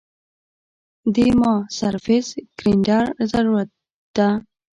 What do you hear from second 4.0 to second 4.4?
ده